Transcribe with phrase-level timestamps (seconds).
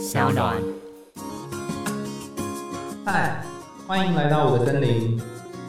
[0.00, 0.56] 小暖。
[3.04, 3.44] 嗨，
[3.86, 5.20] 欢迎来到我的森林，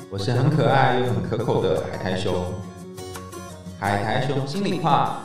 [0.10, 2.46] 我是很可爱又很可口的海苔熊。
[3.78, 5.22] 海苔熊心里话，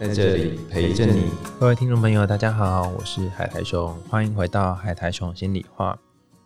[0.00, 1.30] 在这里陪着你。
[1.60, 5.96] 各位听众朋友，大家好，我是海苔熊，欢迎回到海苔熊心里话。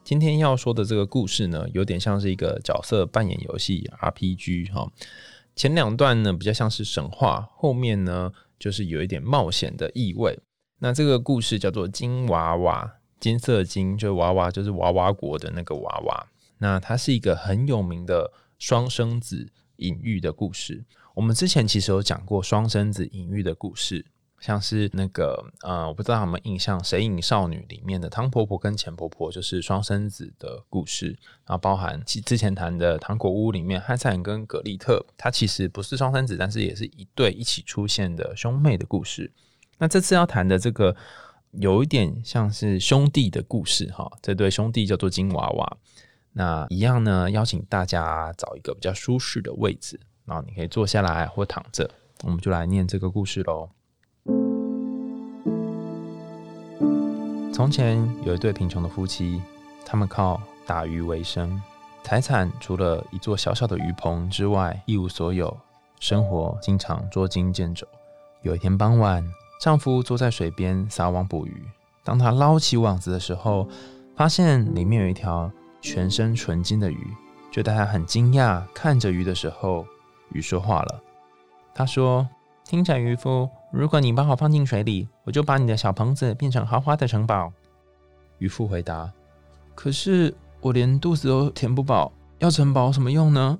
[0.04, 4.86] 今天要说的这个故事呢，有点像是一个角色扮演游戏 RPG 哈。
[5.54, 10.38] 前两段呢比较像是神话，后面呢就是有一点冒险的意味。
[10.78, 16.26] 那这个故事叫做金娃娃，金色金就是娃娃就是娃娃国的那个娃娃。
[16.58, 20.84] 那它是一个很有名的双生子隐喻的故事。
[21.14, 24.06] 我们之前其实有讲过双生子隐喻的故事。
[24.38, 31.06] 像是那个呃，我不知道有没有印象，《谁影少女》里面的汤婆婆跟钱婆婆就是双生子的故事，
[31.46, 39.32] 然后包含之之前谈的《糖果屋》里面汉赛尔跟葛丽特，它其实不是双生子，但是也是一对一起出现的兄妹的故事。
[39.78, 40.96] 那这次要谈的这个
[41.52, 45.76] 有一点像是兄弟的故事哈，这对兄弟叫做金娃娃。
[46.32, 51.90] 那一样呢，邀请大家找一个比较舒适的位置，然后你可以坐下来或躺着，
[52.24, 53.70] 我们就来念这个故事喽。
[57.52, 59.40] 从前有一对贫穷的夫妻，
[59.86, 61.58] 他们靠打鱼为生，
[62.02, 65.56] 财产除了一座小小的鱼棚之外一无所有，
[66.00, 67.86] 生活经常捉襟见肘。
[68.42, 69.26] 有一天傍晚，
[69.60, 71.64] 丈夫坐在水边撒网捕鱼，
[72.04, 73.68] 当他捞起网子的时候，
[74.14, 77.06] 发现里面有一条全身纯金的鱼。
[77.50, 79.86] 就在他很惊讶看着鱼的时候，
[80.32, 81.00] 鱼说话了。
[81.74, 82.28] 他说
[82.64, 87.50] ：“听着，渔夫。”如果你把我放进水里，我就把你的小棚子变成豪华的城堡。
[88.38, 89.10] 渔夫回答
[89.74, 93.58] ：“可是我连肚子都填不饱，要城堡有什么用呢？”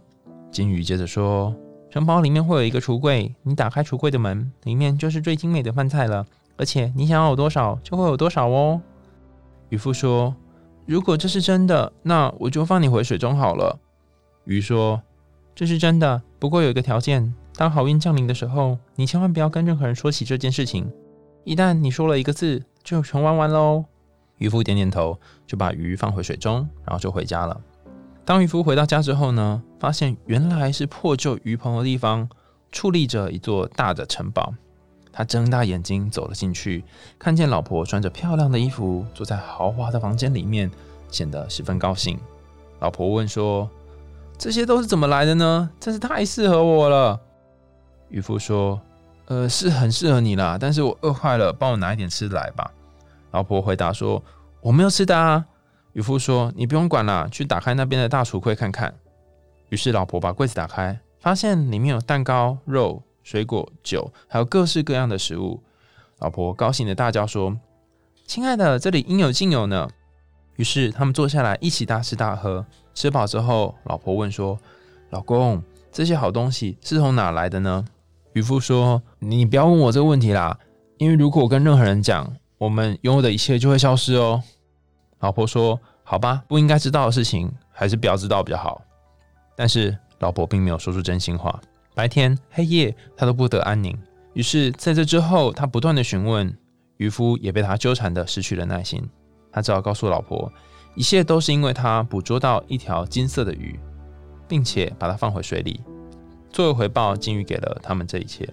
[0.52, 1.54] 金鱼接着说
[1.96, 6.26] ：“城堡里面会有一个橱柜，你打开橱柜的门，里面就是最精美的饭菜了。
[6.58, 8.78] 而且你想要有多少，就会有多少哦。”
[9.70, 10.36] 渔夫说
[10.84, 13.78] ：“如果这是真的，那我就放你回水中好了。”
[14.44, 15.00] 鱼说
[15.56, 20.92] ：“这是真的，不过有一个条件。”当好运降临的时候，你千万不要跟任何人说起这件事情。
[21.44, 23.86] 一旦你说了一个字，就全玩完喽。
[24.36, 27.58] 渔夫点点头，就把鱼放回水中，然后就回家了。
[28.26, 32.28] 当渔夫回到家之后呢，发现原来是破旧鱼棚的地方
[32.72, 34.52] 矗立着一座大的城堡。
[35.12, 36.84] 他睁大眼睛走了进去，
[37.20, 40.68] 看见老婆穿着漂亮的衣服，坐在豪华的房间里面，
[41.08, 42.18] 显得十分高兴。
[42.80, 43.70] 老婆问说
[44.36, 45.70] ：“这些都是怎么来的呢？
[45.78, 47.20] 真是太适合我了。”
[48.10, 48.80] 渔夫说
[49.26, 52.72] ：“呃，是很适合你啦，但是我饿坏了，帮我拿一点吃的来吧。”
[53.30, 54.20] 老婆回答说
[54.60, 55.46] ：“我没有吃的啊。”
[55.96, 58.94] 渔夫说：“你不用管了，去打开那边的大橱柜看看。”
[59.70, 65.62] 于是老婆把柜子打开，发现里面有蛋糕、肉、水果、酒，还有各式各样的食物。
[66.18, 67.56] 老婆高兴的大叫说
[68.28, 69.88] ：“亲爱的，这里应有尽有呢！”
[70.56, 72.66] 于是他们坐下来一起大吃大喝。
[72.92, 74.58] 吃饱之后，老婆问说
[75.08, 77.82] ：“老公，这些好东西是从哪来的呢？”
[78.34, 80.58] 渔夫说：“你不要问我这个问题啦，
[80.98, 84.42] 因为如果我跟任何人讲，我们拥有的一切就会消失哦。”
[85.20, 88.82] 老婆说：“好吧，不应该知道的事情，还是不要知道比较好。”
[89.56, 91.60] 但是老婆并没有说出真心话。
[91.94, 93.96] 白天黑夜，她都不得安宁。
[94.34, 96.54] 于是在这之后，她不断的询问，
[96.98, 99.02] 渔夫也被她纠缠的失去了耐心。
[99.50, 100.52] 他只好告诉老婆，
[100.94, 103.80] 一切都是因为他捕捉到一条金色的鱼，
[104.46, 105.80] 并且把它放回水里。
[106.50, 108.46] 作为回报，金鱼给了他们这一切。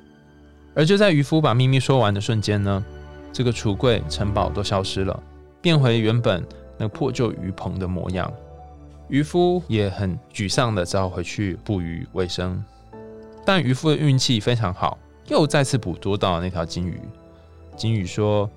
[0.74, 2.86] 而就在渔夫把秘密说完的瞬间呢，
[3.34, 5.22] 这个橱柜、城堡都消失了，
[5.64, 6.46] 变回原本
[6.78, 8.32] 那破旧鱼棚的模样。
[9.08, 12.64] 渔夫也很沮丧的只好回去捕鱼为生。
[13.46, 14.98] 但渔夫的运气非常好，
[15.30, 17.00] 又再次捕捉到那条金鱼。
[17.78, 18.50] 金鱼说：“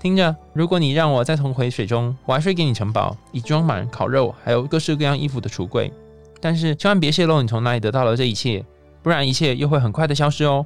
[0.00, 5.92] 听着，如果你让我再重回水中，我还会给你城堡，以装满烤肉还有各式各样衣服的橱柜。
[6.40, 8.64] 但是千万别泄露你从哪里得到了这一切。”
[9.02, 10.64] 不然一切又会很快的消失哦。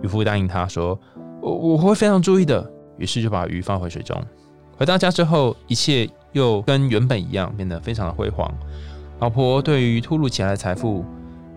[0.00, 0.96] 渔夫答应他说
[1.42, 4.16] ：“我我会非常注意的。”于是就把鱼放回水中。
[4.76, 8.52] 回到家之后，一切又跟原本一样，变得非常的辉煌。
[9.20, 11.04] 老婆对于突如其来的财富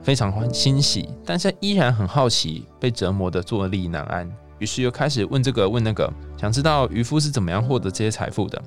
[0.03, 4.29] 非常欢欣喜，但是依然很好奇，被折磨的坐立难安。
[4.59, 8.61] 于是又开始问这个问那个，想知道渔夫是怎么样获得这些财富的。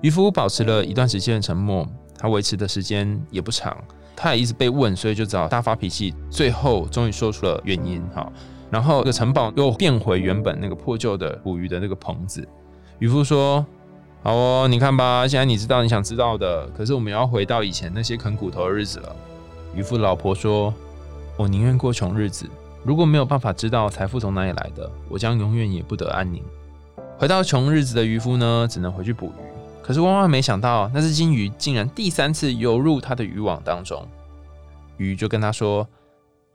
[0.00, 1.86] 渔夫保持了一段时间的沉默，
[2.18, 3.76] 他维持的时间也不长。
[4.14, 6.14] 他也一直被问，所以就只好大发脾气。
[6.30, 8.30] 最后终于说出了原因，哈。
[8.70, 12.46] 然后这个城堡又变回原本那个破旧的捕鱼的那个棚子。
[12.98, 13.64] 渔夫说
[14.22, 16.66] ：“好哦，你看吧，现在你知道你想知道的。
[16.68, 19.14] 可是我们要回到以前那些啃骨头的日子了。”
[19.74, 20.72] 渔夫老婆说
[21.36, 22.48] ：“我宁愿过穷日子，
[22.82, 26.42] 如果没有办法知道财富从哪里来的，我将永远也不得安宁。”
[27.18, 29.44] 回到穷日子的渔夫呢，只能回去捕鱼。
[29.82, 34.06] 可是万万没想到，那只金鱼竟然第三次游入他的渔网当中。
[34.96, 35.86] 鱼就跟他说：“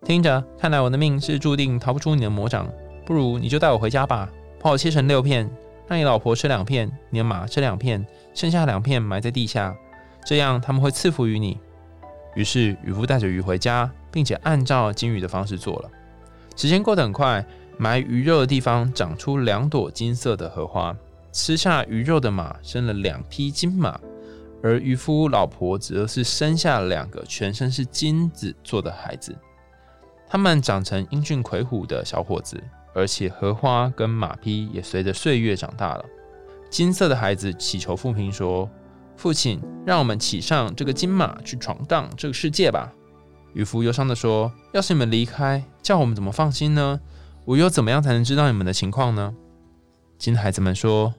[0.04, 2.68] 听着，看来我的命是注定逃不出你的魔掌，
[3.06, 4.28] 不如你就带我回家吧，
[4.60, 5.50] 把我切成六片，
[5.92, 9.76] 让你老婆吃两片，你的马吃两片，剩下两片埋在地下，
[10.24, 11.60] 这样他们会赐福于你。”
[12.34, 15.92] 于是渔夫带着鱼回家，并且按照金鱼的方式做了。
[16.56, 17.46] 时间过得很快，
[17.78, 20.96] 埋鱼肉的地方长出两朵金色的荷花。
[21.34, 24.00] 吃下鱼肉的马生了两匹金马，
[24.64, 29.36] 而渔夫老婆则是生下了两个全身是金子做的孩子。
[30.26, 36.06] 他们长成英俊魁梧的小伙子，而且荷花跟马匹也随着岁月长大了。
[36.70, 38.70] 金色的孩子祈求父亲说
[39.18, 42.92] ：“父亲，让我们骑上这个金马去闯荡这个世界吧。”
[43.54, 47.00] 渔夫忧伤地说：“要是你们离开，叫我们怎么放心呢？
[47.46, 49.36] 我又怎么样才能知道你们的情况呢？”
[50.18, 51.14] 金孩子们说。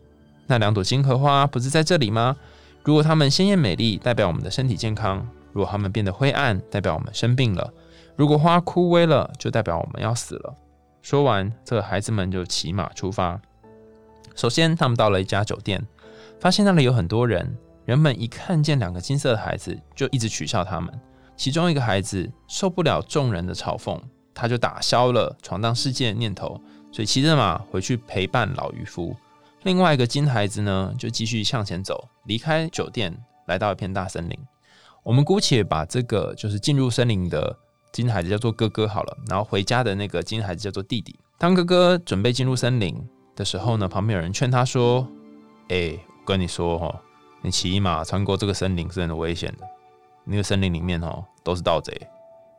[0.49, 2.37] 那两朵金荷花不是在这里吗？
[2.83, 5.21] 如果它们鲜艳美丽，代表我们的身体健康；
[5.53, 7.71] 如果它们变得灰暗，代表我们生病了；
[8.17, 10.55] 如果花枯萎了，就代表我们要死了。
[11.03, 13.41] 说完，这孩子们就骑马出发。
[14.35, 15.85] 首先，他们到了一家酒店，
[16.39, 17.55] 发现那里有很多人。
[17.85, 20.89] 人们一看见两个金色的孩子，就一直取笑他们。
[21.37, 24.01] 其中一个孩子受不了众人的嘲讽，
[24.33, 26.61] 他就打消了闯荡世界的念头，
[26.93, 29.17] 所以骑着马回去陪伴老渔夫。
[29.65, 33.13] 另外一个金孩子呢，就继续向前走，离开酒店，
[33.47, 34.39] 来到一片大森林。
[35.03, 37.59] 我们姑且把这个就是进入森林的
[37.93, 41.15] 金孩子叫做哥哥好了，然后回家的那个金孩子叫做弟弟。
[41.39, 42.97] 当哥哥准备进入森林
[43.37, 45.07] 的时候呢，旁边有人劝他说
[45.69, 47.03] ：“哎，我跟你说哈，
[47.43, 49.67] 你骑马穿过这个森林是很危险的。
[50.25, 51.93] 那个森林里面哦都是盗贼，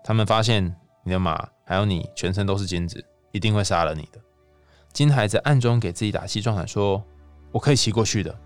[0.04, 0.64] 他们发现
[1.04, 4.20] 你的马还有你全身都是金子，一定会杀了你的。”
[4.94, 7.04] 金孩子暗中给自己打气，壮胆说
[7.52, 8.38] ：“我可以骑过去的。”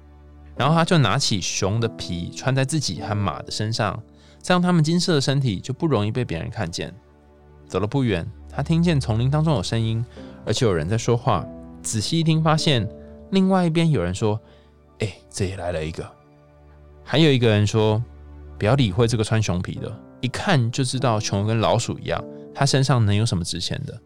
[0.55, 4.01] 然后他就拿起熊的皮穿在自己和马的身上，
[4.47, 6.93] 这样他们金色的身体就不容易被别人看见。
[7.67, 10.05] 走了不远，他听见丛林当中有声音，
[10.45, 11.45] 而且有人在说话。
[11.83, 12.87] 仔细一听，发现
[13.31, 14.39] 另外一边有人说
[14.99, 16.09] ：“哎，这也来了一个。”
[17.03, 18.01] 还有一个人说
[18.57, 22.23] ：“不要理会这个穿熊皮的，一看就知道熊跟老鼠一样，
[22.55, 23.99] 他身上能有什么值钱的？”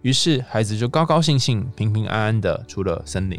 [0.00, 3.38] 于是，孩子就高高兴兴、平平安安的出了森林。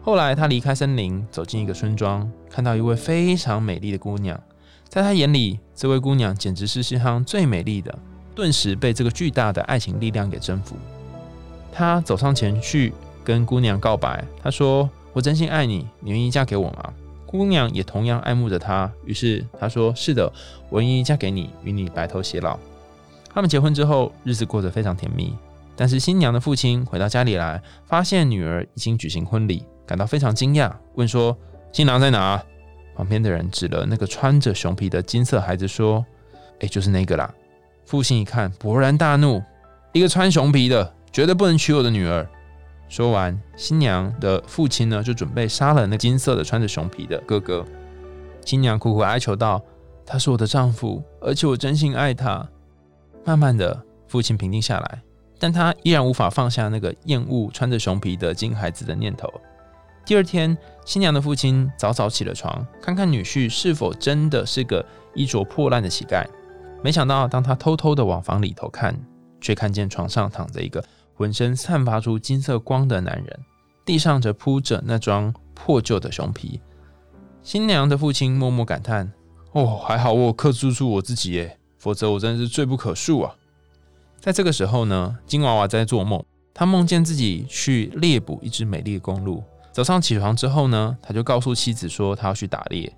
[0.00, 4.42] 后来，他离开森林，走进一个村庄，看到一位非常美丽的姑娘。
[4.94, 7.92] 在他眼里，这位姑娘简直是世上最美丽的，
[8.32, 10.76] 顿时被这个巨大的爱情力量给征服。
[11.72, 12.92] 他走上前去，
[13.24, 14.24] 跟姑娘告白。
[14.40, 16.94] 他说：“我真心爱你，你愿意嫁给我吗？”
[17.26, 18.88] 姑娘也同样爱慕着他。
[19.04, 20.32] 于是他说：“是的，
[20.70, 22.56] 我愿意嫁给你，与你白头偕老。”
[23.34, 25.36] 他们结婚之后，日子过得非常甜蜜。
[25.74, 31.36] 但是新娘的父亲回到家里来，发现女儿已经举行婚礼，感到非常惊讶，问说
[31.74, 32.40] ：“新郎在哪？”
[32.94, 36.04] 旁边的人指了那个穿着熊皮的金色孩子说
[36.60, 37.32] ：“哎，就是那个啦。”
[37.84, 39.42] 父亲一看，勃然大怒
[39.92, 42.26] ：“一个穿熊皮的，绝对不能娶我的女儿！”
[42.88, 47.64] 说完，新娘的父亲呢，就准备杀了那金色的穿着熊皮的哥哥。
[48.44, 49.60] 新娘苦苦哀求道
[50.06, 52.46] ：“他是我的丈夫，而且我真心爱他。”
[53.24, 55.02] 慢慢的，父亲平静下来。
[55.38, 59.28] 但他依然无法放下那个厌恶穿着熊皮的金孩子的念头。
[60.06, 64.84] 第二天，新娘的父亲早早起了床，看看女婿是否真的是个
[65.14, 66.26] 衣着破烂的乞丐。
[66.82, 68.94] 没想到，当他偷偷的往房里头看，
[69.40, 70.84] 却看见床上躺着一个
[71.14, 73.40] 浑身散发出金色光的男人，
[73.86, 76.60] 地上则铺着那张破旧的熊皮。
[77.42, 79.10] 新娘的父亲默默感叹
[79.52, 83.34] ：“哦，还好我克制住我自己耶，否则我真是罪不可恕啊。”
[84.20, 89.42] 在这个时候呢，金娃娃在做梦，他梦见自己去猎捕一只美丽的公鹿。
[89.74, 92.94] 早上起床之后呢，他就告诉妻子说他要去打猎。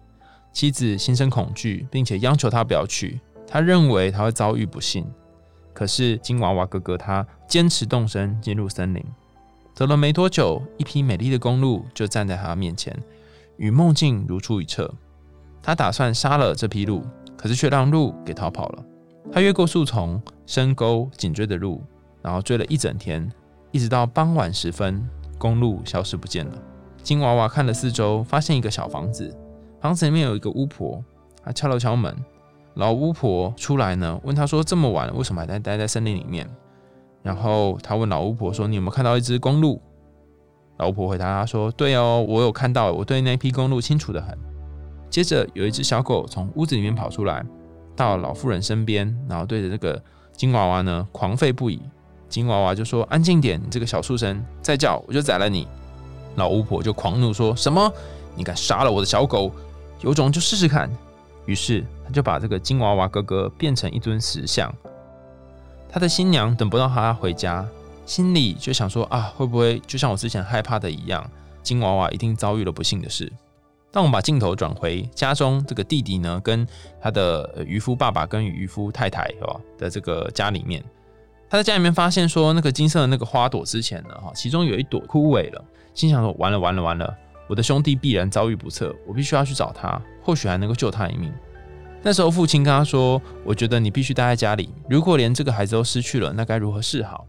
[0.53, 3.19] 妻子心生恐惧，并且央求他不要去，
[3.49, 5.11] 他认为他会遭遇不幸。
[5.73, 9.03] 可是金娃娃哥哥他坚持动身进入森林。
[9.75, 12.95] 走了没多久，一匹美丽的公鹿就站在他面前，
[13.57, 14.93] 与梦境如出一辙。
[15.63, 17.03] 他打算杀了这匹鹿，
[17.39, 18.85] 可是却让鹿给逃跑了。
[19.33, 21.83] 他越过树丛、深沟，紧追的鹿，
[22.21, 23.27] 然后追了一整天，
[23.73, 25.03] 一直到傍晚时分，
[25.39, 26.63] 公路消失不见了。
[27.07, 29.33] 金娃娃看了四周，发现一个小房子，
[29.81, 31.01] 房子里面有一个巫婆，
[31.41, 32.13] 他敲了敲门，
[32.75, 36.51] 老巫婆出来呢，问他说：“这么晚，为什么还在待在森林里面？”
[37.23, 39.81] 然后他问老巫婆说：“你有没有看到一只公鹿？”
[40.79, 44.37] 老巫婆回答他说：“对哦，我有看到，我对那批公鹿清楚的很。”
[45.09, 47.47] 接着有一只小狗从屋子里面跑出来。
[47.95, 51.81] 到老妇人身边，然后对着这个金娃娃呢狂吠不已。
[52.29, 55.69] 金娃娃就说：“安静点，你这个小畜生，再叫我就宰了你。”
[56.37, 57.93] 老巫婆就狂怒说：“什么？
[58.35, 59.51] 你敢杀了我的小狗？
[60.01, 60.91] 有种就试试看！”
[61.47, 64.73] 于是他就把这个金娃娃哥哥变成一尊石像。
[65.89, 67.67] 他的新娘等不到他回家，
[68.05, 71.29] 心里就想说：“啊，会不会就像我之前害怕的一样，
[71.63, 73.33] 金娃娃一定遭遇了不幸的事？”
[73.93, 76.67] 当我们把镜头转回家中，这个弟弟呢，跟
[77.01, 80.85] 他的渔夫爸爸跟渔夫太太哦的这个家里面，
[81.49, 87.17] 他在家里面发现说，那个金色的那个花朵之前呢，哈，其中有一朵枯萎了，心想说：完了完了完了，
[87.49, 91.33] 我的兄弟必然遭遇不测，我必须要去找他，或许还能够救他一命。
[92.03, 97.27] 那时候父亲跟他说：我觉得你必须待在家里，如果连这个孩子都失去了，那该如何是好？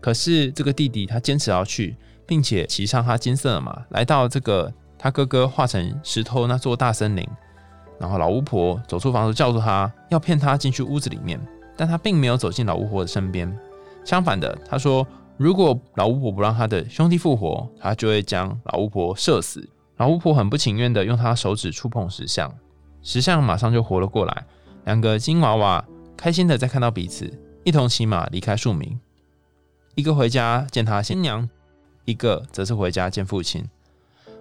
[0.00, 1.96] 可是这个弟弟他坚持要去，
[2.26, 4.72] 并且骑上他金色的马，来到这个。
[5.00, 7.24] 他哥哥化成石头那座大森林，
[8.00, 11.40] 然后老巫婆走出房子，叫住他，要骗他进去屋子里面。
[11.78, 13.56] 但他并没有走进老巫婆的身边，
[14.04, 15.06] 相反的，他说
[15.38, 19.66] ：“如果老巫婆不让他的兄弟复活，他就会将老巫婆射死。”
[19.96, 22.52] 老巫婆很不情愿的用他手指触碰石像，
[23.00, 24.44] 石像马上就活了过来。
[24.84, 25.84] 两个金娃娃
[26.16, 27.32] 开心的在看到彼此，
[27.64, 28.98] 一同骑马离开树林，
[29.94, 31.48] 一个回家见他新娘，
[32.04, 33.64] 一个则是回家见父亲。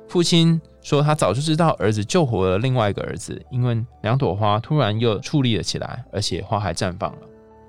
[0.08, 7.20] 父亲说：“他早就知道儿子救活了另外一个儿子，因为两朵花突然又矗立了起来，而且花还绽放了。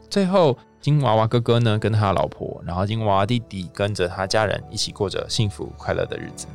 [0.09, 6.47] 最后，金娃娃哥哥呢，跟他老婆，然后金娃娃弟弟跟着他家人一起过着幸福快乐的日子。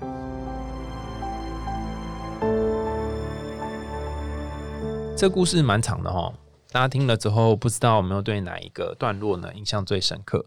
[5.17, 6.31] 这故事蛮长的哈，
[6.71, 10.45] 大家听了之后，不知道有没有对哪一个段落呢印象最深刻？”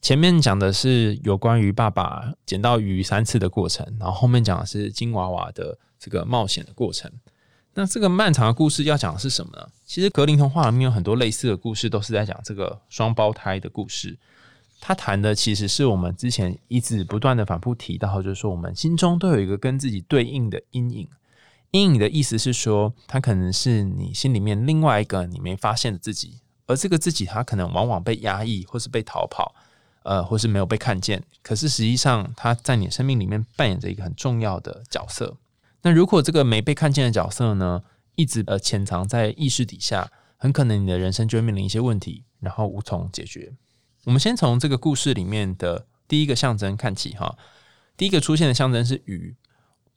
[0.00, 7.10] 前面讲的是有关于爸爸捡到鱼三次的过程，然后后面讲的是金娃娃的这个冒险的过程。
[7.74, 9.66] 那这个漫长的故事要讲的是什么呢？
[9.84, 14.16] 其实格林童话里面有很多类似的故事，都是在讲这个双胞胎的故事。
[14.80, 21.08] 他谈的其实是我们之前一直不断的反复提到，就是说我们心中都有一个跟自己对应的阴影。
[21.72, 29.54] 阴影的意思是说，它可能是你心里面另外一个你没发现的自己，而这个自己它可能往往被压抑或是被逃跑。
[30.06, 35.36] 呃，或是没有被看见，可是实际上他在你生命里面扮演着一个很重要的角色。
[35.82, 37.82] 那如果这个没被看见的角色呢，
[38.14, 43.52] 一直呃潜藏在意识底下，很可能你的人生就会面临一些问题，然后无从解决。
[44.04, 47.36] 我们先从这个故事里面的第一个象征看起哈。
[47.96, 49.34] 第一个出现的象征是鱼，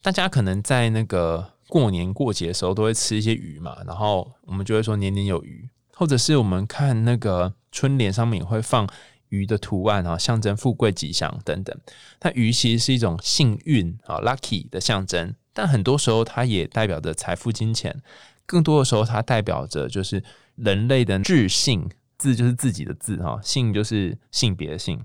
[0.01, 8.89] 大家可能在那个过年过节的时候都会吃一些鱼嘛，然后我们就会说年年有余，或者是我们看那个春联上面也会放。
[9.29, 11.75] 鱼的图案啊，象征富贵吉祥等等。
[12.19, 18.01] 它鱼其实是一种幸运啊，lucky 的象征，但很多时候它也代表着财富、金钱。
[18.45, 20.23] 更多的时候，它代表着就是
[20.55, 24.99] 人类的自信，自就是自己的自哈，性就是性别性，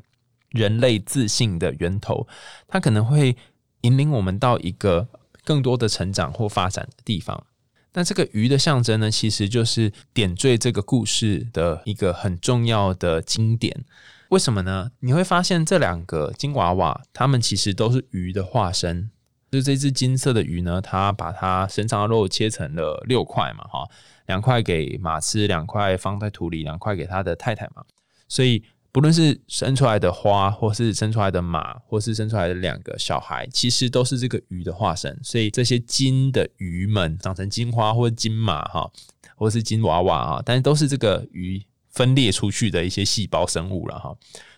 [0.48, 2.26] 人类自信的源头。
[2.66, 3.36] 它可能会
[3.82, 5.06] 引领我们到一个
[5.44, 7.46] 更多的成长或发展的地方。
[7.94, 13.84] 那这个鱼的象征呢，其实就是点缀这个故事的一个很重要的经典。
[14.30, 14.90] 为什么呢？
[15.00, 19.10] 你会发现这两个金娃娃，它们其实都是鱼的化身。
[19.52, 23.88] 就这只金色的鱼呢，它把它身上的肉切成了六块嘛，哈，
[24.26, 27.84] 两块给马吃，两块放在土里，两块给他的太太嘛。
[28.26, 35.18] 所以不论是生出来的花，或是生出来的马，或是生出来的两个小孩，其实都是这个鱼的化身。
[35.22, 38.88] 所以这些金的鱼们长成金花或者金马，哈，
[39.36, 41.60] 或是金娃娃啊，但是都是这个鱼。
[41.90, 44.12] 分裂出去的一些细胞生物了哈，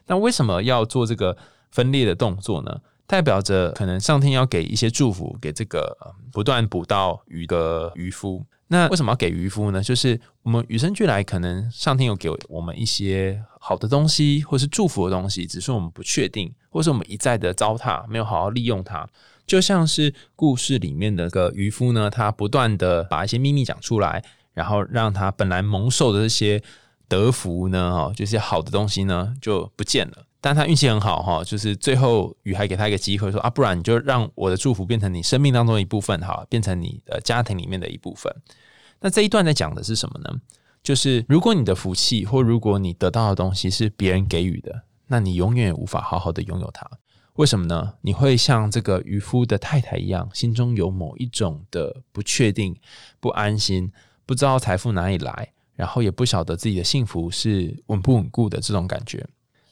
[0.07, 1.37] 那为什么要做这个
[1.71, 2.81] 分裂的动作呢？
[3.07, 5.95] 代表着可能上天要给一些祝福给这个
[6.33, 8.47] 不断捕到鱼的渔夫。
[8.69, 9.83] 那为什么要给渔夫呢？
[9.83, 19.09] 就是我们与生俱来，可能上天有给我们一些好的东西，或是祝福的东西，只是我们不确定，或是我们一再的糟蹋，没有好好利用它。
[19.47, 26.63] 就像是故事里面的个渔夫呢，他不断的把一些秘密讲出来，然后让他本来蒙受的这些。
[27.09, 27.93] 德福呢？
[27.95, 30.27] 哈，就是好的东西呢就不见了。
[30.47, 38.33] 但他运气很好哈，就是最后雨还给他一个机会，说啊，不然你就让我的祝福变成你生命当中的一部分，哈，变成你的家庭里面的一部分。
[39.01, 40.31] 那这一段在讲的是什么呢？
[40.85, 46.89] 就是如果你的福气或如果你得到的东西是别人给予的，那你永远无法好好的拥有它。
[47.35, 47.95] 为什么呢？
[48.03, 52.77] 你会像这个渔夫的太太一样，心中有某一种的不确定、
[53.19, 53.91] 不安心，
[54.25, 55.51] 不知道财富哪里来。
[55.75, 59.27] 然后也不晓得自己的幸福是稳不稳固的这种感觉，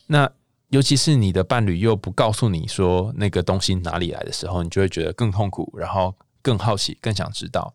[0.09, 0.28] 那
[0.75, 6.12] 尤其是你的伴侣又不告诉你说那个东西哪里来的时候，你就会觉得更痛苦，然后
[6.43, 7.73] 更好奇，更想知道。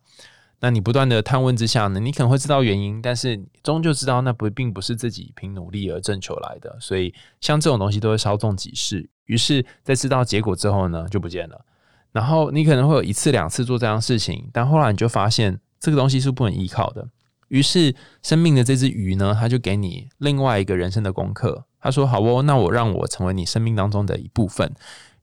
[0.60, 6.78] 那你不断的探问之下呢，你可能会知道原因，但是终究知道那不并不是自己凭努力而挣求来的。
[6.82, 11.64] 所以像这种东西都会稍纵即逝，于是，在知道结果之后呢，就不见了。
[12.12, 17.08] 然后你可能会有一次两次做这样事情，但后来你就发现这个东西是不能依靠的。
[17.48, 21.64] 于是生命的这只鱼呢，它就给你另外一个人生的功课。
[21.82, 24.72] 他说：“好哦，那我让我成为你生命当中的一部分，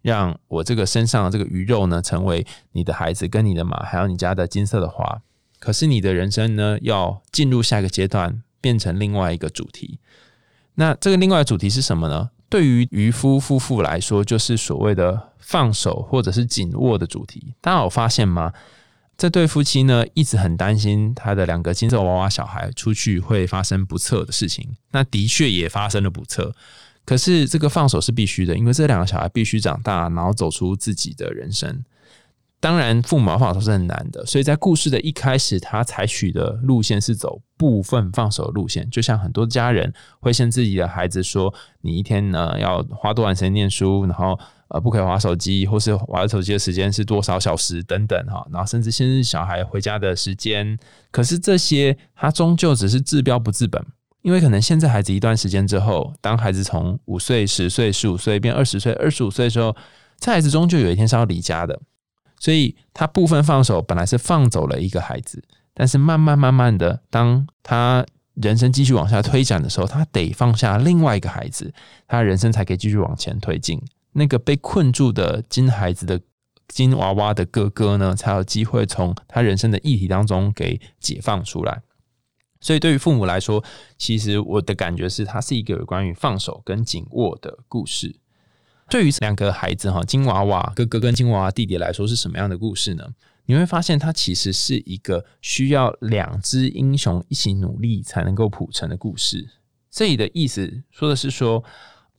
[0.03, 5.21] 让我这个身上的这个鱼肉呢，成为你的孩子、跟你的马，还有你家的金色的花。
[5.59, 9.99] 可是你的人生呢，要进入下一个阶段，变成另外一个主题。
[10.75, 12.31] 那这个另外的主题是什么呢？
[12.49, 17.55] 对于渔夫夫妇来说，就是所谓的放手或者是紧握的主题。
[17.61, 18.53] 大家有发现吗？
[19.17, 24.77] 这对夫妻呢，一直很担心他的两个金色娃娃小孩出去会发生不测的事情。
[24.93, 26.55] 那的确也发生了不测。
[27.05, 31.85] 可是这个放手是必须的，因为这两个小孩必须长大，然后走出自己的人生。
[32.59, 38.91] 当然，父母要放手是很难的，所以在故事的一开始，他采取的路线是走部分放手路线。
[38.91, 44.37] 就像很多家人会向自己的孩子说：“你一天呢要花多长时间念书，然后
[44.69, 50.79] 呃不可以玩手机，或是玩手机的时间是多少小时等等哈。”然后甚至限制小孩回家的时间。
[51.11, 53.85] 可是这些他终究只是治标不治本，
[54.23, 59.77] 因为可能现在孩子一段时间之后，当孩子从五岁、十岁、十五岁变二十岁、二十五岁的时候，
[60.19, 61.81] 这孩子终究有一天是要离家的。
[62.39, 65.43] 所以他部分放手，本来是放走了一个孩子，
[65.73, 68.05] 但是慢慢慢慢的，当他
[68.35, 71.73] 人生继续往下推展的时候，他得放下另外一个孩子，
[72.07, 73.81] 他人生才可以继续往前推进。
[74.17, 76.21] 那个被困住的金孩子的
[76.69, 81.83] 金娃娃的哥哥呢，才有机会从他人生的议题当中给解放出来。
[82.61, 83.63] 所以对于父母来说，
[83.99, 88.17] 其实我的感觉是，它是一个有关于放手跟紧握的故事。
[88.89, 93.05] 对于两个孩子哈，金娃娃哥哥跟金娃娃弟弟来说是什么样的故事呢？
[93.45, 99.49] 你会发现，它其实是一个需要两只英雄一起努力才能够谱成的故事。
[99.91, 101.63] 这里的意思说的是说，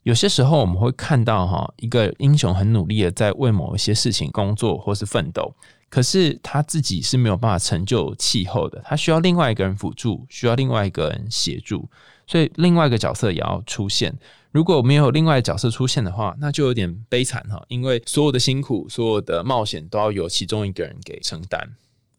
[0.08, 5.54] 有些时候我们会看到哈，一个英雄很努力的在为某一些事情工作或是奋斗，
[5.90, 11.89] 可是他自己是没有办法成就气候的，他需要另外一个人辅助，需要另外一个人协助，
[12.26, 14.17] 所以另外一个角色也要出现。
[14.54, 21.72] 如果没有另外角色出现的话，那就有点悲惨哈，因为所有的辛苦、所有的冒险都要由其中一个人给承担。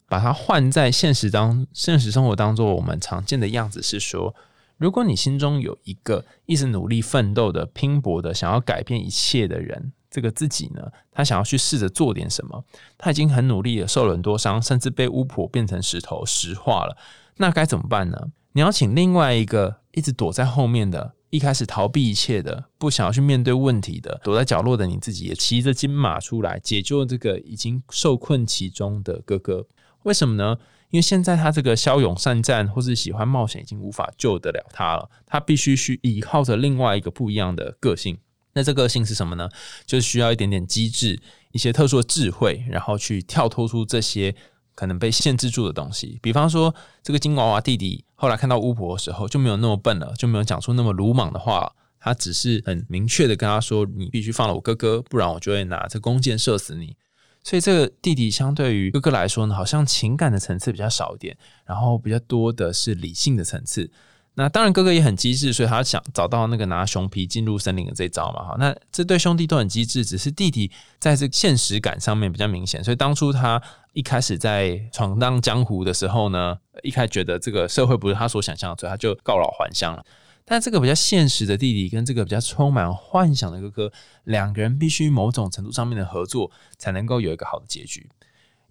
[0.07, 4.35] 把它换在现实当现实生活当中，我们常见的样子是说，
[4.79, 12.63] 如果你心中有一个一直努力奋斗的、拼搏的、想要改变一切的人，这个自己呢，他想要去试着做点什么，
[12.97, 16.97] 他已经很努力了，受了很多伤，甚至被巫婆变成石头石化了，
[17.37, 18.17] 那该怎么办呢？
[18.53, 21.13] 你要请另外一个一直躲在后面的。
[21.31, 29.67] 一开始逃避一切的，不想要去面对问题的，躲在角落的你自己，也骑着金马出来解救这个已经受困其中的哥哥。
[30.05, 30.57] 为什么呢？
[30.89, 35.09] 因为现在他这个骁勇善战或是喜欢冒险，已经无法救得了他了。
[35.25, 38.17] 他必须需依靠着另外一个不一样的个性。
[38.53, 39.49] 那这个性是什么呢？
[39.85, 41.19] 就是需要一点点机智，
[41.51, 44.35] 一些特殊的智慧，然后去跳脱出这些。
[44.75, 46.73] 可能被限制住的东西，比方说
[47.03, 56.95] 这个金娃娃弟弟后来看到巫婆的时候就没有那么笨了，就没有讲出那么鲁莽的话，他只是很明确的跟他说：“你必须放了我哥哥，不然我就会拿着弓箭射死你。”
[57.43, 63.89] 所以这个弟弟相对于哥哥来说呢，好像情感的层次比较少一点，然后比较多的是理性的层次。
[64.35, 68.43] 那当然，哥哥也很机智，所以他想找到那个拿熊皮进入森林的这招嘛。
[68.43, 72.81] 哈，那这对兄弟都很机智，只是弟弟在这现实感上面比较明显。
[72.81, 80.05] 所以当初他一开始在闯荡江湖的时候呢，一开始觉得这个社会不是他所想象的，所以他就告老还乡了。
[80.49, 88.09] 但这个比较现实的弟弟跟这个比较充满幻想的哥哥，两个人必须某种程度上面的合作，才能够有一个好的结局。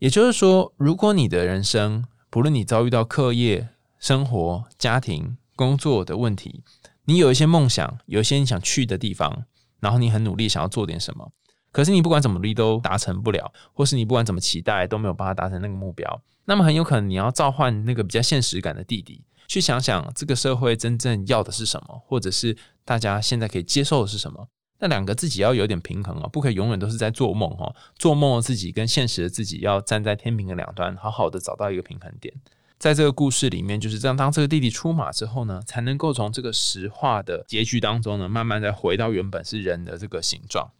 [0.00, 3.68] 也就是说，如果你的人生不论你遭遇到课业、
[4.00, 6.64] 生活、家庭，工作的问题，
[7.04, 9.44] 你有一些梦想，有一些你想去的地方，
[9.78, 11.30] 然后你很努力想要做点什么，
[11.70, 24.46] 可是你不管怎么努力都达成不了，或是你不管怎么期待都没有办法达成那个目标，那么很有可能你要召唤那个比较现实感的弟弟，去想想这个社会真正要的是什么，或者是大家现在可以接受的是什么。
[24.78, 32.32] 那两个自己要有点平衡啊，不可以永远都是在做梦哈，做梦的自己跟现实的自己要站在天平的两端，好好的找到一个平衡点。
[32.78, 34.16] 在这个故事里面，就是这样。
[34.16, 40.70] 当这个弟弟出马之后呢，才能够从这个石化的结局当中呢，慢慢再回到原本是人的这个形状。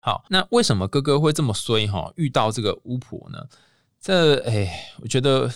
[0.00, 2.12] 好，那为什么哥哥会这么衰哈？
[2.16, 3.46] 遇到这个巫婆呢？
[4.00, 5.48] 这哎，我觉得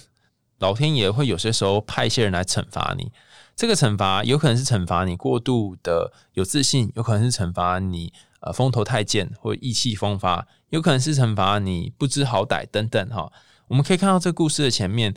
[0.60, 3.12] 老天爷会有些时候派一些人来惩罚你。
[3.56, 13.30] 这个惩罚有可能是惩罚你过度的有自信，有可能是惩罚你呃风头太健或意气风发，有可能是惩罚你不知好歹等等哈。
[13.68, 15.14] 我们可以看到这故事的前面。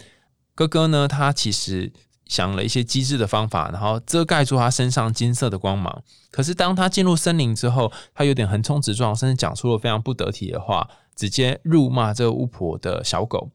[0.56, 1.08] 哥哥呢？
[1.08, 1.92] 他其实
[2.28, 6.04] 想了一些机智的方法，然后遮盖住他身上金色的光芒。
[6.30, 10.88] 可是当他进入森林之后，他有点横冲直撞，甚至讲出了非常不得体的话。
[11.16, 13.50] 直接辱骂这个巫婆的小狗，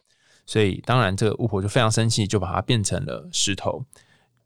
[0.49, 3.85] 所以当然这个巫婆就非常生气，就把它变成了石头。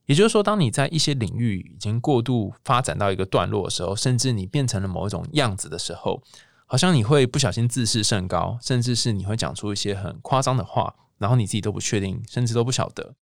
[0.07, 6.21] 也就是说，当你在一些领域已经过度发展到一个段落的时候，甚至你变成了某一种样子的时候，
[6.67, 13.15] 好像你会不小心自视甚高，甚至是你会讲出一些很夸张的话，然后你自己都不确定，甚至都不晓得。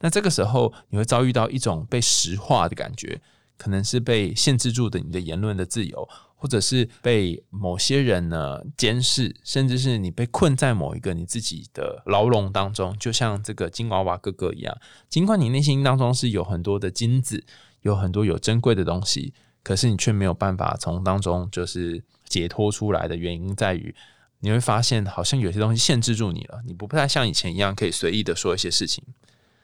[0.00, 3.22] 那这个时候，你会遭遇到一种被石化的感觉，
[3.56, 14.76] 可能是被限制住的你的言论的自由，或者是被某些人呢监视，甚至是你被困在某一个你自己的牢笼当中，就像这个金娃娃哥哥一样。
[15.08, 17.44] 尽管你内心当中是有很多的金子，
[17.82, 23.94] 有很多有珍贵的东西，可是你却没有办法从当中就是解脱出来的原因在于，
[24.40, 29.02] 你会发现好像有些东西限制住你了，你不太像以前一样可以随意的说一些事情。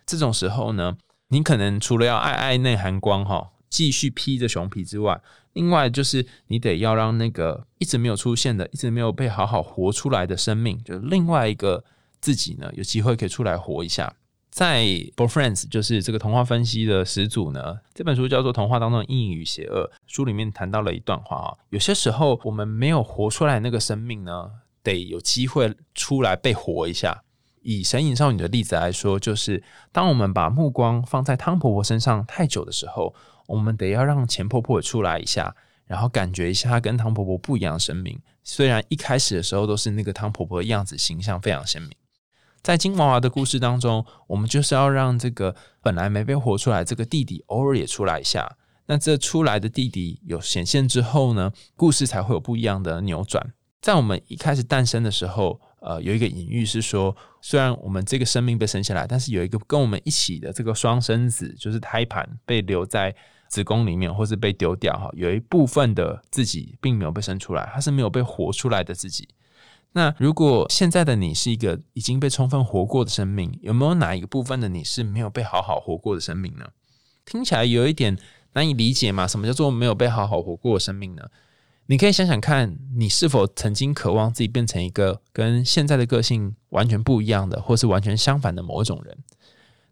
[0.06, 0.96] 这种时候呢，
[1.28, 5.18] 你可能除了要爱爱内涵光哈，继续披着熊皮之外，
[5.54, 11.82] 另外就是你得要让那个一直没有出现的、一直没有被好好活出来的生命，就另外一个
[12.20, 14.12] 自己呢，有机会可以出来活一下。
[14.50, 14.82] 在
[15.14, 24.50] 《Boyfriends》就是这个童话分析的始祖呢，这本书叫做《童话当中的阴影与邪恶》，书里面谈到了一段话啊，有些时候我们没有活出来那个生命呢，
[24.82, 27.22] 得有机会出来被活一下。
[27.62, 33.14] 以神隐少女的例子来说，就是当我们把目光放在汤婆婆身上太久的时候，
[33.50, 35.54] 我们得要让钱婆婆出来一下，
[35.86, 38.18] 然后感觉一下她跟汤婆婆不一样的生命。
[38.44, 41.90] 虽然一开始的时候都是那个汤婆婆的样子，形象非常鲜明。
[42.62, 48.56] 在金娃娃的故事当中，我们就是要让这个本来没被活出来这个弟弟偶尔也出来一下。
[48.86, 53.52] 那这出来的弟弟有显现之后呢，故事才会有不一样的扭转。
[53.80, 55.60] 在我们一开始诞生的时候。
[55.82, 63.16] 呃，有一个隐喻是说，虽然我们这个生命被生下来，但是有一个跟我们一起的这个双生子，就是胎盘被留在
[63.50, 65.10] 子宫里面，或是被丢掉哈。
[65.12, 69.28] 有一部分的自己并没有被生出来，它是没有被活出来的自己。
[69.92, 76.64] 那如果现在的你是一个已经被充分活过的生命，有没有哪一个部分的你是没有被好好活过的生命呢？
[77.26, 78.16] 听起来有一点
[78.52, 79.26] 难以理解嘛？
[79.26, 81.24] 什么叫做没有被好好活过的生命呢？
[81.86, 89.18] 你可以想想看，你是否曾经渴望自己变成一个跟现在的个性完全不一样的，或是完全相反的某一种人？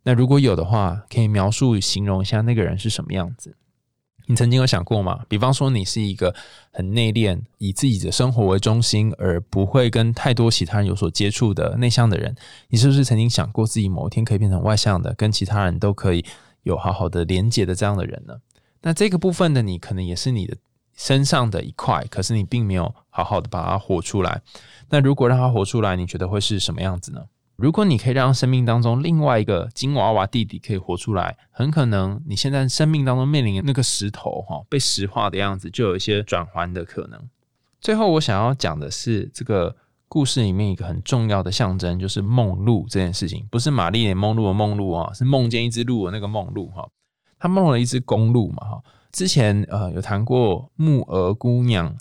[0.09, 3.55] 那如果有的话，可以描述、形容一下那个人是什么样子？
[4.25, 5.27] 你曾经有想过吗？
[5.29, 6.35] 比方说，你是一个
[6.73, 12.35] 很内敛、以自己的生活为中心，而不会跟太多其他人有所接触的内向的人，
[12.69, 16.25] 你是不是曾经想过自己某一天可以变成外向的，跟其他人都可以
[16.63, 18.37] 有好好的连接的这样的人呢？
[18.81, 20.57] 那这个部分的你，可能也是你的。
[20.97, 24.43] 身上的一块，可是你并没有好好的把它活出来。
[24.89, 27.21] 那如果让它活出来，你觉得会是什么样子呢？
[27.59, 37.21] 如果你可以让生命当中另外一个金娃娃弟弟可以活出来，很可能你现在生命当中面临的那个石头哈被石化的样子，就有一些转环的可能。
[37.81, 39.75] 最后，我想要讲的是这个
[40.07, 46.89] 故事里面一个很重要的象征，就是梦露这件事情，不是玛丽莲梦露的梦露啊，是梦见一只鹿的那个梦露哈。
[47.41, 48.81] 他梦了一只公鹿嘛哈。
[49.11, 51.93] 之前呃有谈过木鹅姑娘，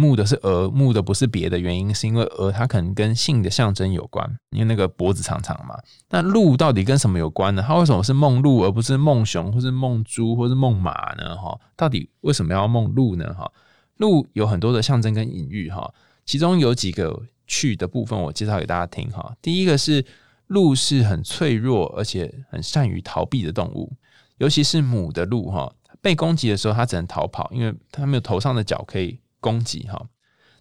[0.00, 5.78] 木的是鹅，木的不是别的原因，是因为鹅它可能跟性的象征有关，因为那个脖子长长嘛。
[6.08, 7.62] 那鹿到底跟什么有关呢？
[7.66, 11.36] 它为什么是梦鹿而不是梦熊，或是梦猪，或是梦马呢？
[11.36, 13.34] 哈，到底为什么要梦鹿呢？
[13.34, 13.52] 哈，
[13.98, 15.92] 鹿有很多的象征跟隐喻哈，
[16.24, 19.36] 其中有几个趣的部分，我介绍给大家听哈。
[19.42, 20.02] 第一个是
[20.46, 23.92] 鹿是很脆弱而且很善于逃避的动物，
[24.38, 25.70] 尤其是母的鹿哈。
[26.02, 30.06] 被攻击的时候，它只能逃跑，因为它没有头上的角可以攻击哈。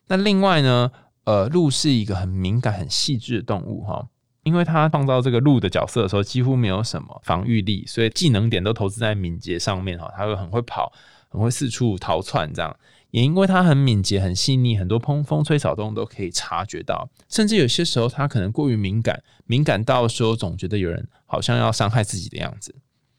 [0.08, 0.92] 那另外呢，
[1.26, 4.08] 呃，鹿是一个很敏感、很细致的动物哈，
[4.44, 10.12] 因为它创造这个鹿的角色的时候，几乎没有什么防御力，所以技能点都投资在敏捷上面哈。
[10.18, 10.92] 它会很会跑，
[11.30, 12.76] 很会四处逃窜，这样
[13.12, 22.74] 也因为它很敏捷、很细腻，很多风风吹草动都可以察觉到，甚至有些时候它可能过于敏感，敏感到说总觉得有人好像要伤害自己的样子。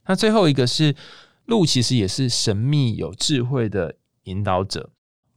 [0.06, 0.94] 那最后一个是。
[1.46, 4.90] 鹿其实也是神秘有智慧的引导者，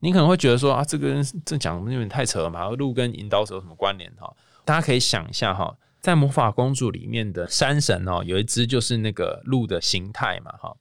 [0.03, 2.67] 你可能会觉得说啊，这个这讲有点太扯了嘛？
[2.71, 4.29] 鹿跟引导者有什么关联哈？
[4.65, 10.75] 大家可以想一下哈，在魔法公主里面的山神哦，有一只就是那个鹿的形态嘛哈。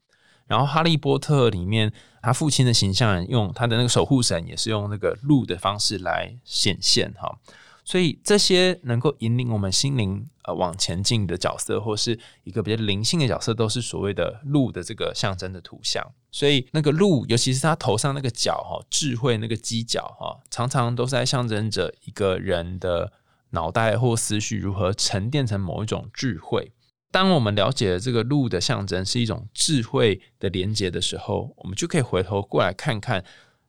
[0.49, 7.39] 然后哈利波特里面他父亲的形象，用他的那个守护神也是用那个鹿的方式来显现哈。
[7.85, 16.05] 所以这些能够引领我们心灵呃往前进的角色，或是一个比较灵性的角色，都是所谓的鹿的这个象征的图像。
[16.31, 23.13] 所以那个鹿，尤其是它头上那个角哈，智慧那个犄角哈，常常都是在象征着一个人的
[23.51, 26.73] 脑袋或思绪如何沉淀成某一种智慧。
[27.11, 33.23] 当我们了解了这个鹿的象征是一种智慧的连接的时候，我们就可以回头过来看看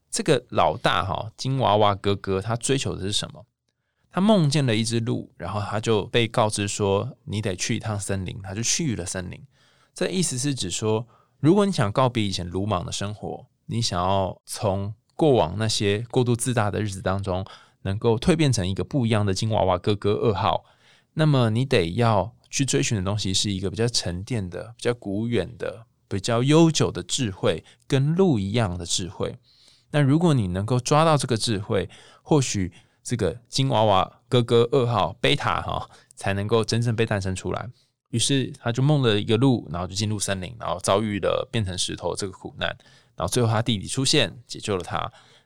[0.09, 3.45] 这个老大哈金娃娃哥哥他追求的是什么。
[4.13, 9.41] 他梦见了一只鹿，然后他就被告知说你得去一趟森林，他就去了森林。
[9.91, 11.07] 这意思是指说，
[11.39, 17.43] 如果你想告别以前鲁莽的生活，你想要从过往那些过度自大的日子当中，
[17.81, 20.63] 能够蜕变成一个不一样的金娃娃哥哥二号，
[21.15, 29.39] 那么你得要去追寻的东西是一个比较沉淀的、比较古远的、比较悠久的智慧，跟鹿一样的智慧。
[29.89, 31.89] 那如果你能够抓到这个智慧，
[32.21, 32.71] 或许。
[33.03, 37.69] 这个金娃娃哥哥二号贝塔哈才能够真正被诞生出来。
[38.09, 42.69] 于是他就梦了一个路，然后就进入森林，然后遭遇了变成石头这个苦难。
[43.15, 44.97] 然后最后他弟弟出现，解救了他。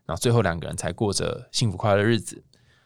[0.05, 2.43] 然后最后两个人才过着幸福快乐日子。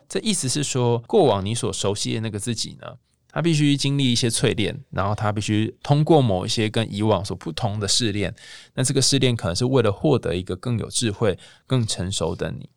[0.07, 2.97] 这意思是说，过往你所熟悉的那个自己呢，
[3.29, 8.33] 他必须经历一些淬炼，然后他必须通过某一些跟以往所不同的试炼。
[8.73, 12.69] 那这个试炼可能是为了获得一个更有智慧、更成熟的你。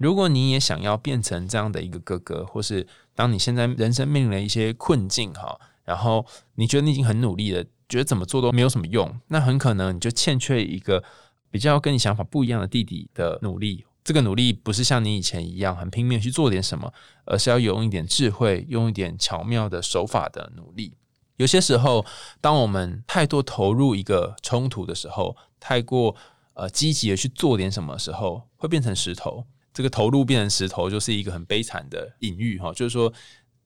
[0.00, 11.04] 如果你也想要变成这样的一个哥哥，或是当你现在人生面临一些困境哈，然后你觉得你已经很努力了，觉得怎么做都没有什么用，那很可能你就欠缺一个
[11.50, 13.84] 比较跟你想法不一样的弟弟的努力。
[14.02, 16.90] 这个努力不是像你以前一样很拼命去做点什么，
[17.26, 20.96] 而是要用一点智慧，用一点巧妙的手法的努力。
[21.36, 22.06] 有些时候，
[22.40, 26.16] 当我们太多投入一个冲突的时候，太过
[26.54, 29.44] 呃积极的去做点什么的时候，会变成石头。
[29.72, 32.72] 这个投入变成石头，就是一个很悲惨的隐喻哈。
[32.72, 33.12] 就是说，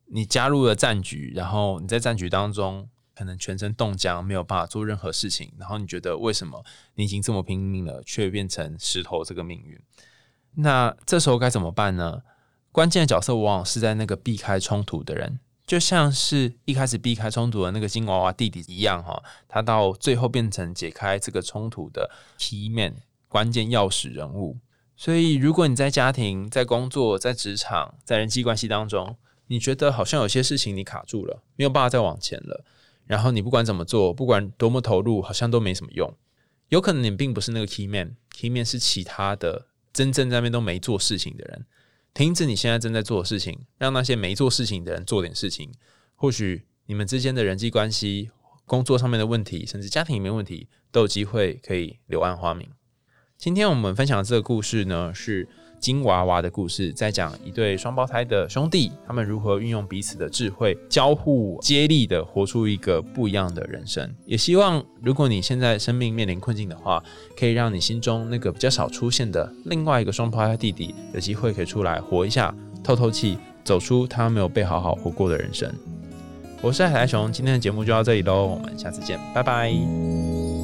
[0.06, 5.52] 你加入了战局，然后你在战局当中可能全身冻僵，没有办法做任何事情。
[5.58, 6.64] 然后你觉得为什么
[6.94, 9.80] 你已经这么拼命了，却变成石头这个命运？
[10.56, 12.22] 那这时候该怎么办呢？
[12.70, 19.22] 关键的角色往往是在那个避开冲突的人，就像是一开始避开冲突的那个金娃娃弟弟一样哈。
[19.48, 22.96] 他到最后变成解开这个冲突的 key man
[23.28, 24.58] 关键钥匙人物。
[24.96, 29.16] 所以，如果你在家庭、在工作、在职场、在人际关系当中，
[29.48, 32.64] 你觉得好像有些事情你卡住了，没有办法再往前了，
[33.06, 36.14] 然后你不管怎么做，不管多么投入，好像都没什么用。
[36.68, 41.66] 有可能你并不是那个 key man，key man 是其他的真正在那边都没做事情的人。
[42.14, 45.70] 停止你现在正在做的事情，让那些没做事情的人做点事情。
[46.14, 48.30] 或许你们之间的人际关系、
[48.64, 52.70] 工作上面的问题，甚至家庭里面问题，都有机会可以柳暗花明。
[53.44, 55.46] 今天我们分享的这个故事呢，是
[55.78, 64.10] 金娃娃的故事，在讲一对双胞胎的兄弟，他们如何运用彼此的智慧，交互接力的活出一个不一样的人生。
[64.24, 67.04] 也希望，如果你现在生命面临困境的话，
[67.38, 75.70] 可以让你心中那个比较少出现的另外一个双胞胎弟弟，有机会可以出来活一下，透透气，走出他没有被好好活过的人生。
[76.62, 80.63] 我是海苔熊，今天的节目就到这里喽，我们下次见，拜拜。